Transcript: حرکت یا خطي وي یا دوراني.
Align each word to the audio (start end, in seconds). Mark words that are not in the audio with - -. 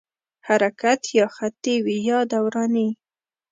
حرکت 0.47 1.01
یا 1.17 1.25
خطي 1.35 1.75
وي 1.85 1.97
یا 2.09 2.19
دوراني. 2.31 2.89